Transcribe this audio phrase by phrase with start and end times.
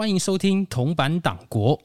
[0.00, 1.78] 欢迎收听铜版党国。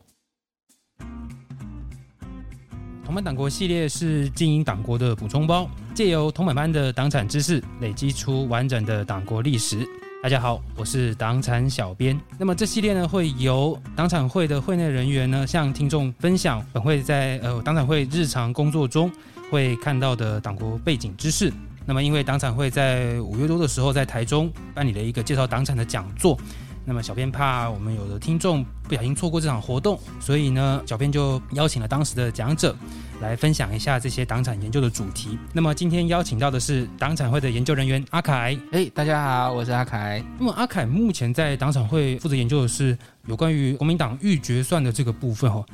[3.04, 9.86] 铜版党国系列是经营党国的补充包，借由铜版班的党产知识，累积出完整的党国历史。
[10.24, 12.18] 大家好，我是党产小编。
[12.40, 19.12] 那么这系列呢，会由党产会的会内人员呢，向听众分享本会在呃党产会日常工作中
[19.52, 21.52] 会看到的党国背景知识。
[21.86, 26.40] 那么因为党产会在五月多的时候在台中办理了一个介绍党产的讲座。
[26.88, 32.76] 那么，小编怕我们有的听众不小心错过这场活动，所以呢，小编就邀请了当时的讲者
[33.20, 35.38] 来分享一下这些党产研究的主题。
[35.52, 38.56] 那么，今天邀请到的是党产会的研究人员阿凯。
[38.72, 40.24] 哎，大家好，我是阿凯。
[40.38, 42.96] 那么，阿凯目前在党产会负责研究的是
[43.26, 45.66] 有关于国民党预决算的这个部分哦。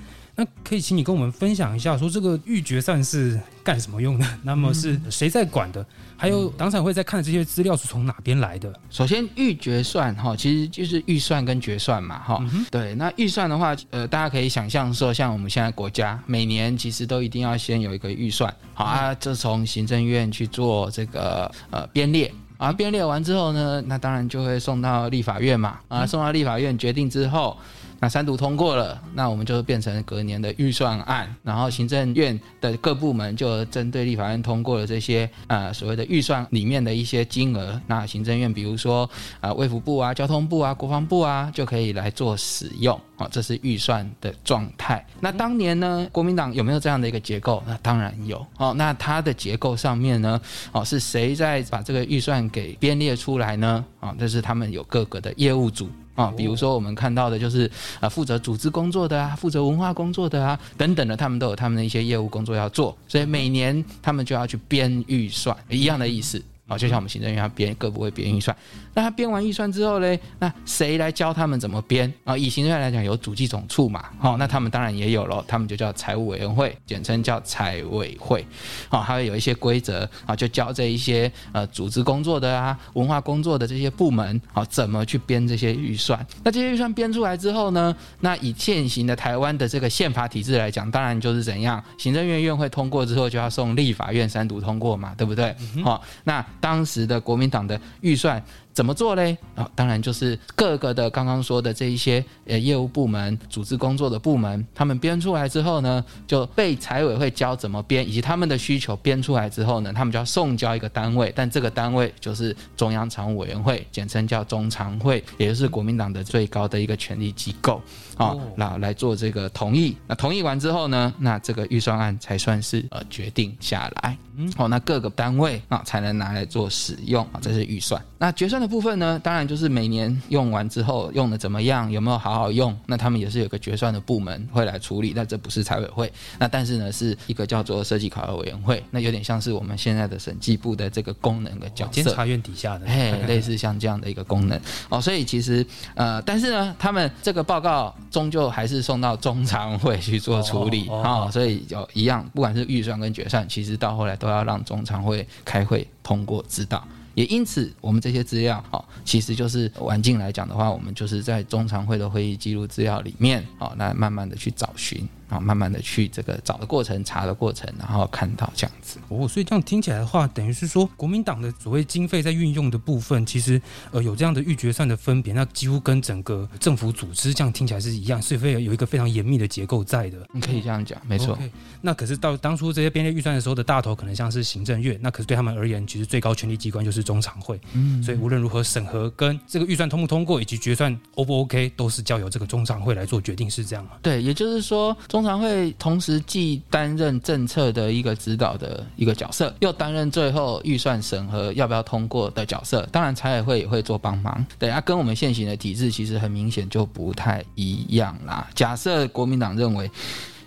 [0.41, 4.26] 那可以请你跟我们分享一下，说这个预决算是干什么用的？
[4.41, 5.86] 那么是谁在管的？
[6.17, 8.73] 还有党产会在看的这些资料是从哪边来的？
[8.90, 12.44] 首先，预决算哈，其实就是预算跟决算嘛哈。
[12.72, 25.80] 对，那预算的话，呃，大家可以想象说，像我们现在国家每年其实都一定要先有一个预算，好啊，这从行政院去做这个呃编列啊，编列完之后呢，那当然就会送到立法院嘛。
[25.88, 27.58] 啊，送到立法院决定之后。
[28.04, 39.08] 那三读通过了，那我们就变成隔年的预算案，然后行政院的各部门就针对立法院通过了这些呃所谓的预算里面的一些金额，那行政院比如说
[39.39, 45.05] 啊卫福部啊、交通部啊、国防部啊就可以来做使用哦，这是预算的状态。
[45.19, 47.61] 那当年呢，国民党有没有这样的一个结构？
[47.67, 48.73] 那当然有哦。
[48.75, 50.41] 那它的结构上面呢，
[50.72, 53.86] 哦是谁在把这个预算给编列出来呢？
[53.99, 55.88] 啊，这是他们有各个的业务组。
[56.14, 66.44] 啊，比如说我们看到的就是啊，负责组织工作的啊，负责文化工作的啊，等等的，他们都有他们的一些业务工作要做，所以每年他们就要去编预算，一样的意思。
[66.72, 68.55] 啊，就像我们行政院要编各部会编预算，
[68.94, 72.38] 那他编完预算之后呢，那谁来教他们怎么编啊？
[72.38, 78.45] 以行政院来讲，有主计总处嘛，好，那他们当然也有了，他们就叫财务委员会，简称叫财委会，
[78.88, 86.26] 好，还会有一些规则啊，就教这一些呃组织工作的啊、文化工作的这些部门，好，怎么去编这些预算？
[86.42, 95.53] 那这些预算编出来之后呢，那以现行的台湾的这个宪法体制来讲，当然就是怎样，行政院院会通过之后，就要送立法院三读通过嘛，对不对？
[95.83, 96.45] 好，那。
[96.61, 98.42] 当时的国民党的预算。
[98.73, 99.37] 怎么做嘞？
[99.55, 117.82] 啊，当然就是各个的刚刚说的这一些呃业务部门、组织工作的部门，他们编出来之后呢，就被财委会教怎么编，以及他们的需求编出来之后呢，他们就要送交一个单位，但这个单位就是中央常务委员会，简称叫中常会，也就是国民党的最高的一个权力机构
[118.15, 119.98] 啊，那来做这个同意。
[120.08, 124.17] 那同意完之后呢，那这个预算案才算是呃决定下来。
[124.38, 128.01] 嗯，好，那各个单位啊才能拿来做使用啊，这是预算。
[128.18, 128.61] 那决算。
[128.62, 132.77] 的部分呢，当然就是每年用完之后用的怎么样，有没有好好用？
[132.86, 135.13] 那他们也是有个决算的部门会来处理。
[135.16, 145.01] 那这不是财委会，那但是呢是一个叫做设计考核委员会，那有点像是我们现在的审计部的这个功能的角色，监察院底下的，哎，类似像这样的一个功能哦。
[145.01, 151.30] 所以其实呃，但是呢，他们这个报告终究还是送到中常会去做处理啊。
[151.31, 156.86] 所以有一样，不管是预算跟决算，其实到后来都要让中常会开会通过指导。
[157.13, 165.07] 也因此，我们这些资料，哈，其实就是环境来讲的话，我们就是在中常会的会议记录资料里面，好，来慢慢的去找寻。
[165.31, 173.59] 啊，慢慢的去这个找的过程、查的过程，然后看到这样子哦，所以这样听起来的话，等于是说国民党的所谓经费在运用的部分，其实
[173.91, 180.18] 呃有这样的预决算的分别，那几乎跟整个政府组织这样听起来是一样，是非有一个非常严密的结构在的。
[180.33, 181.39] 你可以这样讲，没错。
[181.80, 187.57] 那可是到当初这些编列预算的时候的大头，可能像是行政院，那可是对他们而言，其实最高权力机关就是中常会。
[187.71, 193.91] 嗯，所以无论如何审核跟这个预算通不通过，以及决算 O 不 OK，都是交由这个中常会来做决定，是这样吗？
[194.01, 195.20] 对，也就是说中。
[195.21, 202.89] 通常会同时既担任政策的一个指导的一个角色，又担任最后预算审核要不要通过的角色。
[202.92, 204.44] 当然，财委会也会做帮忙。
[204.57, 208.47] 对啊，跟我们现行的体制其实很明显就不太一样啦。
[208.56, 209.91] 假设国民党认为。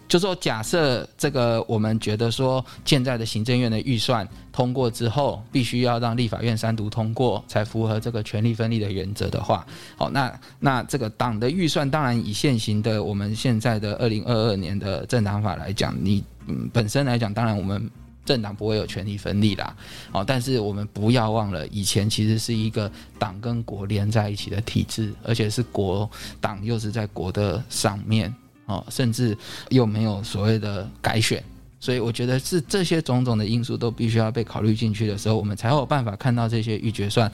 [0.07, 9.67] 就说假设这个，我们觉得说现在的行政院的预算通过之后，必须要让立法院三读通过，才符合这个权力分立的原则的话，
[9.97, 17.91] 好，那那这个党的预算，当然以现行的我们现在的二零二二年的政党法来讲，你嗯本身来讲，当然我们
[18.25, 19.75] 政党不会有权力分立啦，
[20.13, 26.09] 哦，但是我们不要忘了，以前其实是一个党跟国连在一起的体制，而且是国
[26.41, 28.33] 党又是在国的上面。
[28.67, 29.37] 哦，甚至
[29.71, 31.43] 又没有所谓的改选，
[31.81, 37.31] 所以我觉得是这些种种的因素都必须要被考虑进去的时候，我们才有办法看到这些预决算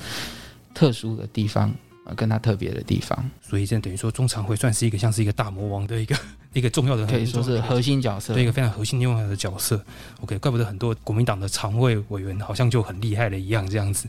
[0.75, 1.73] 特殊的地方。
[2.17, 3.31] 跟它特别的地方。
[3.41, 6.17] 所以，这等于说中常会算是一个像是一个大魔王的一个
[6.55, 9.81] 一个重要的，可以说是核心角色，对一个非常核心重要的角色。
[10.21, 14.09] OK，怪不得很多国民党的常会委员好像就很厉害了一样，这样子。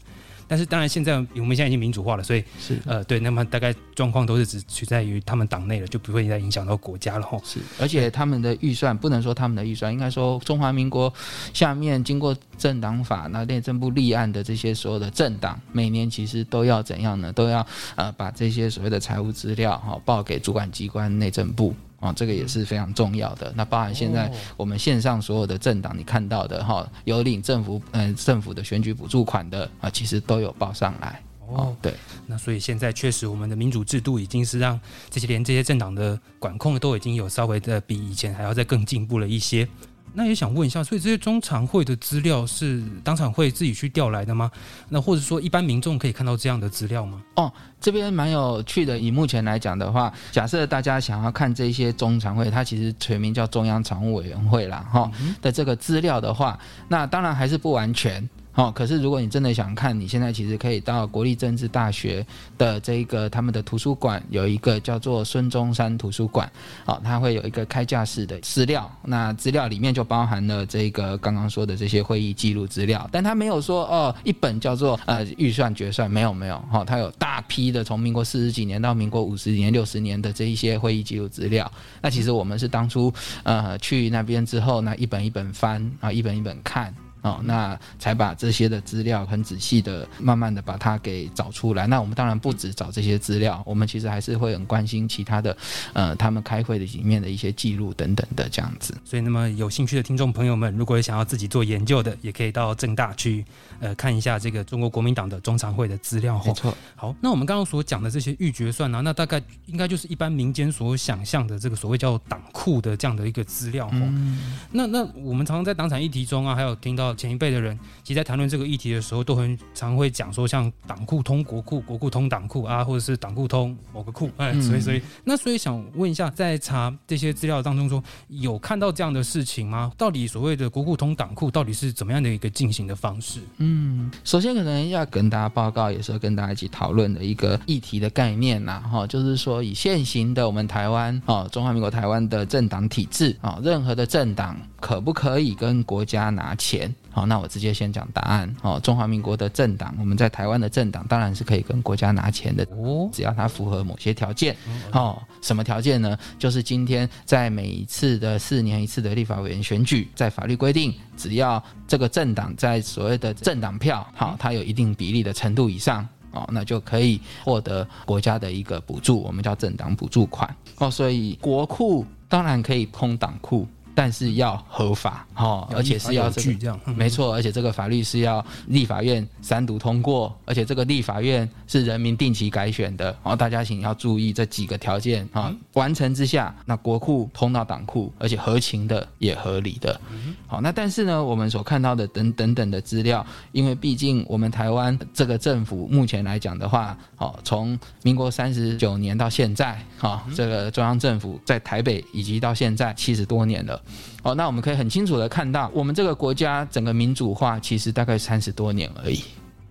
[0.51, 7.39] 但是当然，现在我们现在已经民主化了，所以是呃对，那么大概状况都是只取在于他们党内了，就不会再影响到国家了哈。
[7.45, 11.13] 是，而且他们的预算不能说他们的预算，应该说中华民国
[11.53, 17.31] 下面经过政党法那内政部立案的这些所有的政党，每年其实都要怎样呢？
[17.31, 17.65] 都要
[17.95, 21.73] 呃把这些所谓的财务资料哈报给主管机关内政部。
[22.01, 23.53] 啊，这个也是非常重要的。
[23.55, 31.21] 那包含现在我们线上所有的政党，你看到的哈，有领政府嗯政府的选举补助款的啊，其实都有报上来。
[31.47, 31.93] 哦，对。
[32.25, 39.67] 那所以现在确实我们的民主制度已经是让这些连这些政党的管控都已经有稍微的比以前还要再更进步了一些。
[40.13, 44.51] 那也想问一下，所以这些中常会的资料是当场会自己去调来的吗？
[44.89, 47.21] 那或者说一般民众可以看到这样的资料吗？
[47.35, 48.97] 哦，这边蛮有趣的。
[48.97, 55.09] 以目前来讲的话，假设大家想要看这些中常会，它其实全名叫中央常务委员会啦，哈
[55.41, 56.59] 的这个资料的话，
[56.89, 58.29] 那当然还是不完全。
[58.55, 62.25] 哦，可是如果你真的想看，你现在其实可以到国立政治大学
[62.57, 66.51] 的这个他们的图书馆，有一个叫做孙中山图书馆，
[66.85, 81.71] 哦，它会有一个开架式的资料，那资料里面就包含了这个刚刚说的这些会议记录资料，但它没有说哦，一本叫做呃预算决算，没有没有，哈，它有大批的从民国四十几年到民国五十年、六十年的这一些会议记录资料，
[82.01, 83.13] 那其实我们是当初
[83.43, 86.93] 呃去那边之后，那一本一本翻啊，一本一本看。
[87.21, 91.85] 哦，那才把这些的资料很仔细的、慢慢的把它给找出来。
[91.87, 95.55] 那我们当然不止找这些资料，我们其实还是会很关心其他的，
[95.93, 98.95] 呃，他们开会的里面的一些记录等等的这样子。
[99.05, 103.45] 所以，那么有兴趣的听众朋友们，如果想要自己做研究的，也可以到正大去，
[103.79, 106.41] 呃，看一下这个中国国民党的中常会的资料。
[106.45, 106.75] 没错。
[106.95, 113.87] 好，那我们刚刚所讲的这些预决算呢，那大概应该就是一般民间所想象的这个所谓叫党库的这样的一个资料。
[113.91, 114.39] 嗯。
[114.71, 117.77] 那那我们常常在党产议题中啊，还有听到前一辈的人。
[118.03, 129.91] 其实，在谈论这个议题的时候，都很常会讲说，像党库通国库，国库通党库啊，或者是党库通某个库，哎，所以，所以，那所以想问一下，在查这些资料当中，说有看到这样的事情吗？
[129.97, 133.39] 到底所谓的国库通党库，到底是怎么样的一个进行的方式？
[133.57, 146.93] 嗯，首先可能要跟大家报告，也是跟大家一起讨论的一个议题的概念呐，哈，就是说以现行的我们台湾啊，中华民国台湾的政党体制啊，任何的政党可不可以跟国家拿钱？
[147.11, 148.55] 好，那我直接先讲答案。
[148.61, 154.55] 哦，中华民国的政党，我们在台湾的政党当然是可以跟国家拿钱的哦，只要它符合某些条件。
[154.93, 156.17] 哦，什么条件呢？
[156.39, 170.55] 就是今天在每一次的四年一次的立法委员选举，在法律规定，只要这个政党在所谓的政党票，好，它有一定比例的程度以上，哦，那就可以获得国家的一个补助，我们叫政党补助款。
[170.77, 173.67] 哦，所以国库当然可以空党库。
[173.93, 189.99] 但是要合法哈，而且是要这样，没错，而且这个法律是要立法院三读通过，而且这个立法院是人民定期改选的，然后大家请要注意这几个条件啊，完成之下，那国库通到党库，而且合情的也合理的，
[190.47, 203.81] 好，那但是呢，我们所看到的等等等的资料，因为毕竟我们台湾这个政府目前来讲的话，好，从民国三十九年到现在，哈，这个中央政府在台北以及到现在七十多年了。
[204.23, 209.23] 哦，那我们可以很清楚的看到，我们这个国家整个民主化其实大概三十多年而已。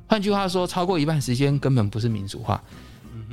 [0.07, 2.61] 换句话说，超过一半时间根本不是民主化。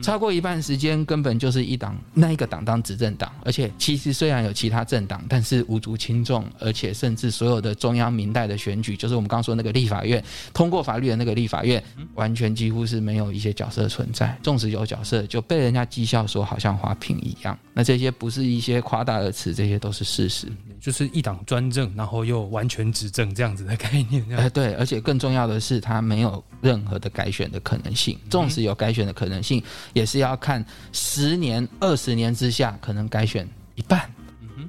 [0.02, 10.24] 超过一半时间根本就是一党那一个党当执政党，而且其实虽然有其他政党，但是无足轻重，而且甚至所有的中央民代的选举，就是我们刚刚说那个立法院
[10.54, 11.84] 通过法律的那个立法院，
[12.16, 14.38] 完全几乎是没有一些角色存在。
[14.44, 17.58] 纵使有角色，就被人家讥笑说好像花瓶一样。
[17.74, 20.48] 那这些不是一些夸大的词，这些都是事实。
[20.80, 24.24] 就是一党专政，然后又完全执政这样子的概念。
[24.38, 28.18] 哎， 对，而且更重要的是，它没有任何的改选的可能性。
[28.30, 29.62] 纵使有改选的可能性。
[29.94, 34.10] 也是要看十年、二十年之下，可能改选一半，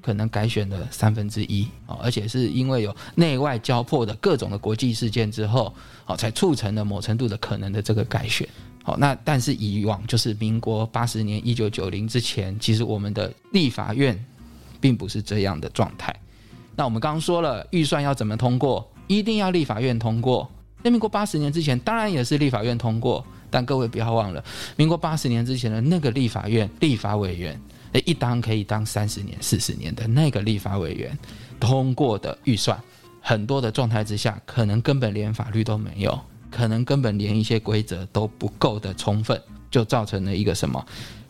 [0.03, 5.75] 可能改选的三分之一哦，而且是因为有内外交迫的各种的国际事件之后，
[6.07, 8.49] 哦，才促成了某程度的可能的这个改选。
[8.83, 14.19] 好，那但是以往就是民国八十年一九九零之前，其实我们的立法院
[14.81, 16.15] 并不是这样的状态。
[16.75, 20.49] 那我们刚刚说了，预算要怎么通过，一定要立法院通过。
[20.83, 23.27] 在民国八十年之前，当然也是立法院通过。
[23.50, 24.45] 但各位不要忘了，
[24.76, 27.61] 民国八十年之前的那个立法院立法委员，
[28.05, 31.17] 一当可以当三十年、四十年的那个立法委员
[31.61, 32.78] 通过的预算，
[33.21, 36.19] 很多的状态之下，可能根本连法律都没有，
[36.50, 39.40] 可能根本连一些规则都不够的充分。
[39.71, 40.83] 就造成了一个什么？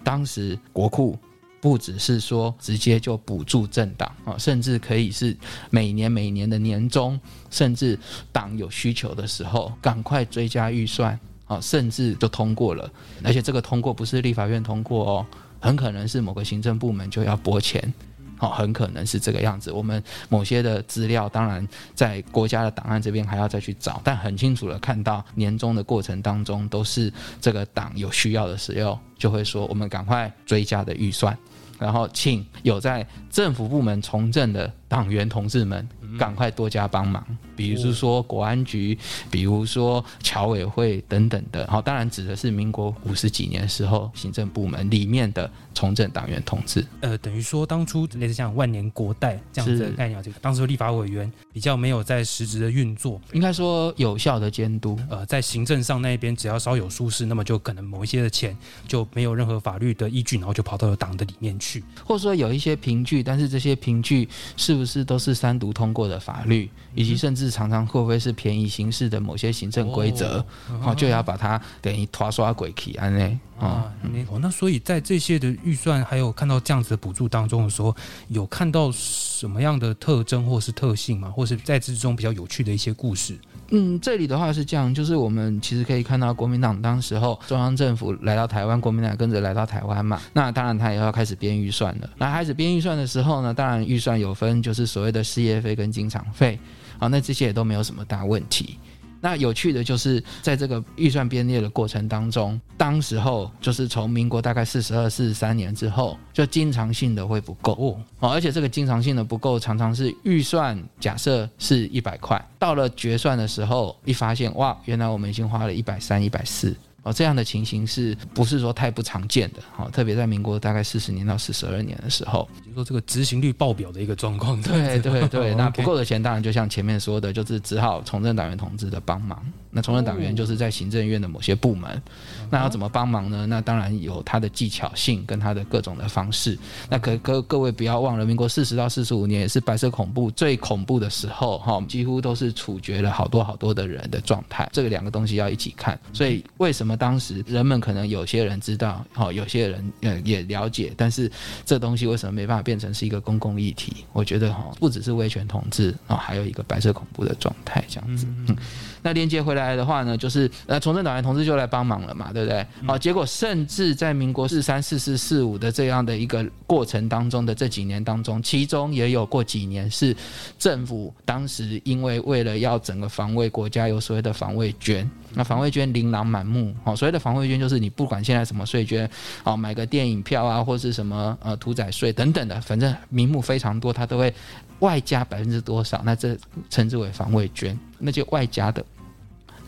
[0.05, 1.19] 当时国库
[1.61, 5.37] 不只是说直接就补助政党啊，甚至可以是
[5.71, 7.19] 每年每年的年终，
[7.51, 7.99] 甚至
[8.31, 11.19] 党有需求的时候，赶快追加预算
[11.49, 12.89] 啊，甚至就通过了。
[13.25, 15.27] 而且这个通过不是立法院通过哦，
[15.59, 17.93] 很可能是某个行政部门就要拨钱。
[18.37, 19.73] 好，很可能是这个样子。
[19.73, 31.37] 我们某些的资料，当然在国家的档案这边还要再去找，但很清楚的看到年终的过程当中，都是这个党有需要的时候，就会说我们赶快追加的预算，
[31.81, 35.89] 然后请有在政府部门从政的党员同志们。
[36.19, 37.25] 赶快多加帮忙，
[37.59, 38.97] 比如说国安局，
[39.33, 41.67] 比如说侨委会等等的。
[41.69, 46.83] 好，当然指的是民国五十几年时候行政部门里面的从政党员同志。
[47.01, 54.99] 呃，等于说当初类似像万年国代这样子的概念，这个当时立法委员比较没有在实质的运作，应该说有效的监督。
[55.11, 66.09] 呃，在行政上那边只要稍有疏失，那么就可能某一些的钱就没有任何法律的依据，然后就跑到了党的里面去，或者说有一些凭据，但是这些凭据是不是都是三读通过？
[66.09, 70.45] 的法律，以及甚至常常会不会是便宜形式的某些行政规则，
[70.83, 73.41] 哦，就要把它等于拖刷鬼起安呢？
[73.59, 73.93] 啊，
[74.29, 77.95] 哦，那所以在这些的预算还有看到这样子的补助当中的时候，
[78.29, 81.29] 有看到什么样的特征或是特性吗？
[81.29, 83.37] 或是在之中比较有趣的一些故事？
[83.71, 92.09] 嗯，这里的话是这样，就是我们其实可以看到国民党当时候中央政府来到台湾，国民党跟着来到台湾嘛，那当然他也要开始编预算了。
[92.17, 96.59] 那开始编预算的时候呢，当然预算有分，就是所谓的事业费跟经常费，
[96.99, 98.79] 好，那这些也都没有什么大问题。
[99.21, 116.77] 那有趣的就是，在这个预算编列的过程当中，当时候就是从民国大概四十二、四十三年之后，就经常性的会不够哦，而且这个经常性的不够，常常是预算假设是一百块，到了决算的时候，一发现哇，原来我们已经花了一百三、一百四。
[117.03, 119.59] 哦，这样的情形是不是说太不常见的？
[119.77, 124.61] 哦，特别在民国大概四十年到四十二年的时候，就说这个执行率爆表的一个状况。
[124.63, 129.41] 对对对，那不够的钱，当然就像前面说的，就是只好从政党员同志的帮忙。
[129.79, 132.03] 那从政党员就是在行政院的某些部门，
[132.51, 133.47] 那要怎么帮忙呢？
[133.47, 136.59] 那当然有他的技巧性跟他的各种的方式。
[136.91, 144.69] 那可各各位不要忘了，民国四十到四十五年也是白色恐怖最恐怖的时候，哈，几乎都是处决了好多好多的人的状态。
[144.73, 145.97] 这个两个东西要一起看。
[146.13, 151.31] 所以为什么当时人们可能有些人知道，哈，有些人呃也了解，但是
[151.65, 154.05] 这东西为什么没办法变成是一个公共议题？
[154.13, 158.27] 我觉得哈，不只是威权统治啊，还有一个白色恐怖的状态这样子。
[158.49, 158.57] 嗯。
[159.01, 162.67] 那连接回来的话呢，就是呃，从政党员同志就来帮忙了嘛，对不对？
[162.87, 170.17] 好，结果甚至在民国四三、四四、四五的这样的一个过程当中的这几年当中，其中也有过几年是
[170.59, 176.75] 政府当时因为为了要整个防卫国家，有所谓的防卫捐，那防卫捐琳琅满目。
[176.85, 179.09] 好，所谓的防卫捐就是你不管现在什么税捐，
[179.43, 184.33] 好买个电影票啊，或是什么呃屠宰税等等的，反正名目非常多，它都会。
[184.81, 186.01] 外加百分之多少？
[186.05, 186.39] 那这
[186.71, 188.81] 称之为防卫捐，那就外加的。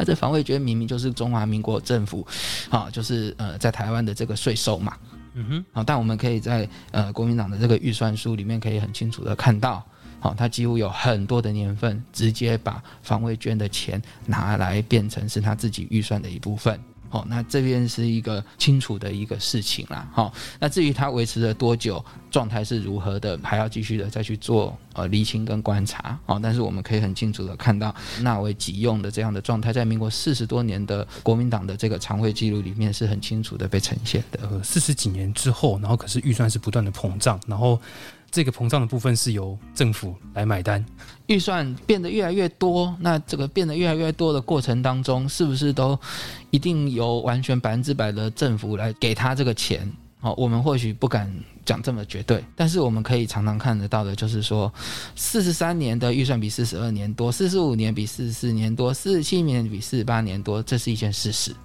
[0.00, 2.26] 那这防卫捐明明就是中华民国政府，
[2.70, 4.96] 啊，就是呃在台湾的这个税收嘛。
[5.34, 5.64] 嗯哼。
[5.72, 9.84] 好，但我们可以在呃国民党的这个预算书里面可以很清楚的看到，
[10.18, 16.80] 好，他几乎有很多的年份直接把防卫捐的钱拿来变成是他自己预算的一部分。
[17.10, 20.08] 好，那这边是一个清楚的一个事情啦。
[20.12, 26.18] 好，那至于它维持了多久，状态是如何的，还要继续的再去做呃厘清跟观察。
[26.24, 34.62] 好，但是我们可以很清楚的看到纳为己用的这样的状态，在民国四十多年的国民党的这个常会记录里面是很清楚的被呈现的。
[34.62, 37.80] 四十几年之后，然后可是预算是不断的膨胀，然后。
[38.30, 40.84] 这个膨胀的部分是由政府来买单，
[41.26, 45.98] 预算变得越来越多，那这个变得越来越多的过程当中，是不是都
[46.50, 49.90] 一定由完全百分之百的政府来给他这个钱？
[50.22, 51.32] 好，我们或许不敢
[51.64, 54.70] 讲这么绝对，但是我们可以常常看得到的，就是说，
[55.16, 61.56] 四十三年的预算比四十二年多，四十五年比四十四年多，四十七年比四十八年多，这是一件事实。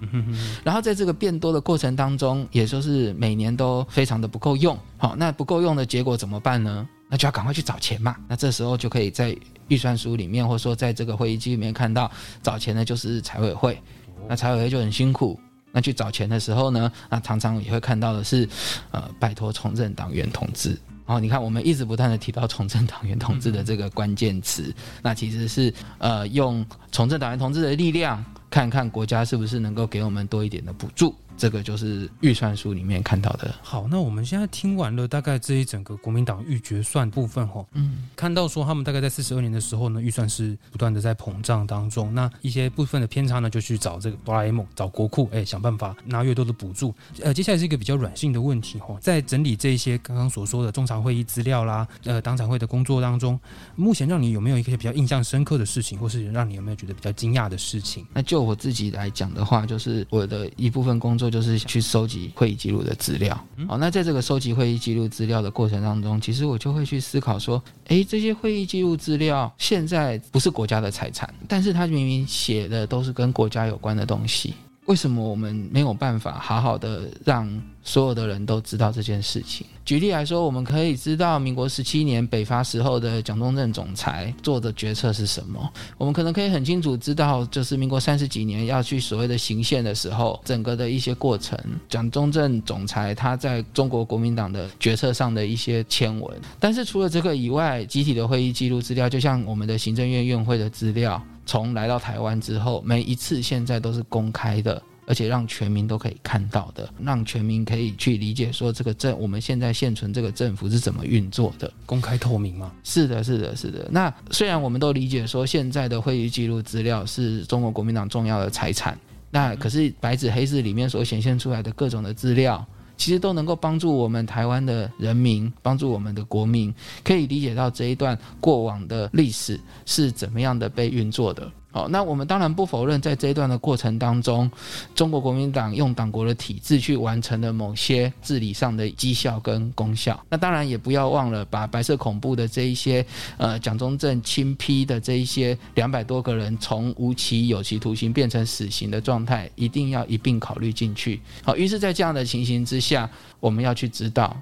[0.64, 4.78] 然后在这个变多的过程当中，也就是每年都非常的不够用。
[4.96, 6.88] 好，那不够用的结果怎么办呢？
[7.10, 8.16] 那就要赶快去找钱嘛。
[8.26, 9.36] 那这时候就可以在
[9.68, 12.10] 预算书里面，或者说在这个会议记里面看到，
[12.42, 13.78] 找钱的就是财委会。
[14.26, 15.38] 那财委会就很辛苦。
[15.76, 18.48] 那去找钱的时候呢，那常常也会看到的是，
[18.92, 20.70] 呃，拜托从政党员同志。
[21.04, 28.24] 然后你看，我们一直不断的提到从政党员同志的这个关键词，那其实是呃，用从政党员同志的力量，
[28.56, 31.14] 看看国家是不是能够给我们多一点的补助。
[31.36, 33.54] 这个就是预算书里面看到的。
[33.62, 46.94] 好，那我们现在听完了大概这一整个国民党预决算部分吼，嗯，看到说他们大概在四十二年的时候呢，预算是不断的在膨胀当中，那一些部分的偏差呢，就去找这个哆啦 A 梦，找国库，哎，想办法拿越多的补助。
[47.20, 53.38] 呃，接下来是一个比较软性的问题吼，在整理这一些刚刚所说的中常会议资料啦，呃，党产会的工作当中，
[53.74, 58.06] 目前让你有没有一些比较印象深刻的事情，或是让你有没有觉得比较惊讶的事情？
[58.14, 63.38] 那就我自己来讲的话，就是我的一部分工作就是去收集会议记录的资料。
[63.66, 74.54] 好，那在这个收集会议记录资料的过程当中，其实我就会去思考说，诶，这些会议记录资料现在不是国家的财产，但是它明明写的都是跟国家有关的东西。
[74.86, 77.48] 为什么我们没有办法好好的让
[77.82, 79.66] 所有的人都知道这件事情？
[79.84, 85.68] 举例来说，我们可以知道民国十七年北伐时候的蒋中正总裁做的决策是什么。
[85.98, 96.36] 我们可能可以很清楚知道，就是民国三十几年要去所谓的行宪的时候，整个的一些过程，蒋中正总裁他在中国国民党的决策上的一些签文。
[96.60, 101.20] 但是除了这个以外，集体的会议记录资料，就像我们的行政院院会的资料。
[101.46, 112.72] 从来到台湾之后，每一次现在都是公开的，而且让全民都可以看到的，让全民可以去理解说这个政我们现在现存这个政府是怎么运作的，公开透明吗？
[112.82, 113.86] 是的，是的，是的。
[113.90, 118.98] 那虽然我们都理解说现在的会议记录资料是中国国民党重要的财产，
[119.30, 122.66] 那可是白纸黑字里面所显现出来的各种的资料。
[122.96, 126.74] 其实都能够帮助我们台湾的人民，帮助我们的国民，
[127.04, 131.50] 可以理解到这一段过往的历史是怎么样的被运作的。
[131.76, 134.50] 好，那我们当然不否认，在这一段的过程当中，
[134.94, 140.18] 中国国民党用党国的体制去完成了某些治理上的绩效跟功效。
[140.30, 143.04] 那当然也不要忘了，把白色恐怖的这一些，
[143.36, 151.20] 呃，蒋中正亲批的这一些两百多个人从无期有期徒刑变成死刑的状态，一定要一并考虑进去。
[151.44, 153.06] 好，于是，在这样的情形之下，
[153.38, 154.34] 我们要去知道。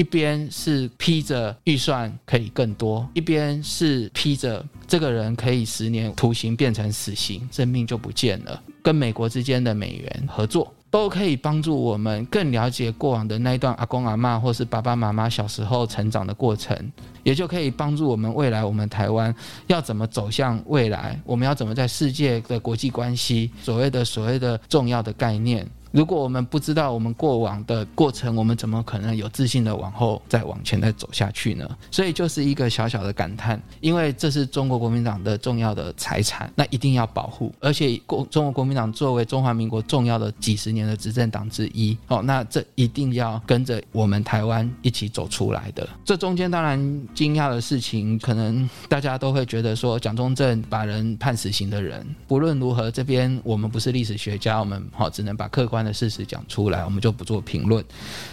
[0.00, 8.62] 一边是披着预算可以更多，一边是披着这个人可以十年徒刑变成死刑，生命就不见了。
[8.82, 16.74] 跟美国之间的美元合作，都可以帮助我们更了解过往的那一段阿公阿妈或是爸爸妈妈小时候成长的过程，
[17.22, 19.34] 也就可以帮助我们未来我们台湾
[19.66, 25.68] 要怎么走向未来，我们要怎么在世界的国际关系所谓的所谓的重要的概念。
[25.92, 31.68] 如果我们不知道我们过往的过程，我们怎么可能有自信的往后再往前再走下去呢？
[31.90, 37.52] 所以就是一个小小的感叹，因为这是中国国民党的重要的财产，那一定要保护。
[37.58, 45.88] 而且国中国国民党作为中华民国重要的几十年的执政党之一，哦，那这一定要跟着我们台湾一起走出来的。
[46.04, 46.78] 这中间当然
[47.14, 55.79] 惊讶的事情，可能大家都会觉得说，蒋中正把人判死刑的人，不论如何，这边我们不是历史学家，我们好只能把客观。
[55.84, 57.84] 的事实讲出来，我们就不做评论。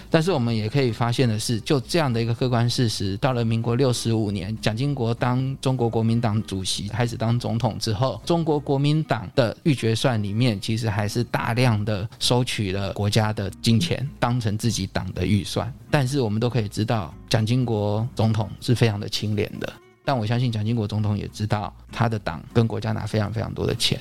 [0.09, 15.71] 但是我们也可以发现的是，就这样的一个客观事实，到了民国六十五年，蒋经国当中国国民党主席，开始当总统之后，中国国民党的预决算里面，其实还是大量的收取了国家的金钱，当成自己党的预算。
[15.91, 19.71] 但是我们都可以知道，蒋经国总统是非常的清廉的。
[20.05, 23.99] 但我相信蒋经国总统也知道，他的党跟国家拿非常非常多的钱。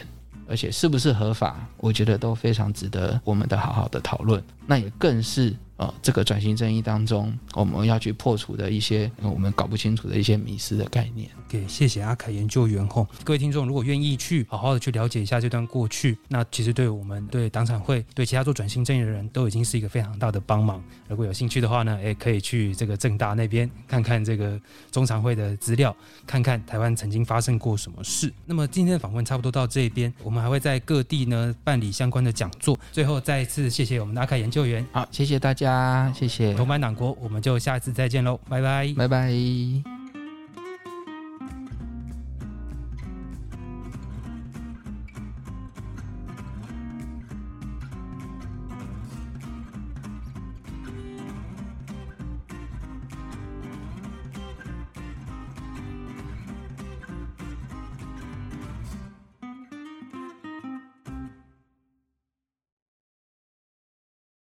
[0.49, 4.43] 而且是不是合法，我觉得都非常值得我们的好好的讨论。
[4.67, 5.55] 那也更是。
[5.79, 11.29] 呃，这个转型正义当中，我们要去破除的一些我们搞不清楚的一些迷失的概念。
[11.57, 20.83] 给谢谢阿凯研究员吼，各位听众，如果愿意去好好的去了解一下这段过去，那其实对我们对党产会对其他做转型正义的人都已经是一个非常大的帮忙。
[21.09, 24.59] 如果有兴趣的话呢，也可以去这个正大那边看看这个
[24.91, 25.95] 中常会的资料，
[26.27, 28.33] 看看台湾曾经发生过什么事。
[28.45, 32.79] 那么今天的访问差不多到这边，我们还会在各地呢办理相关的讲座。
[32.93, 35.57] 最后再一次谢谢我们的阿凯研究员，好，谢谢大家。
[35.57, 36.53] 家，谢谢。
[36.55, 39.96] 同班党国，我们就下次再见喽，拜拜，拜拜。